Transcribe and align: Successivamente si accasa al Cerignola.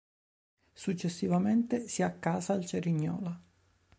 Successivamente 0.73 1.87
si 1.87 2.01
accasa 2.01 2.53
al 2.53 2.65
Cerignola. 2.65 3.39